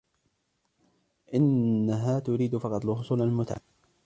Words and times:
إنها 1.33 2.19
تريد 2.19 2.57
فقط 2.57 2.85
الحصول 2.85 3.21
على 3.21 3.29
المتعة. 3.29 3.61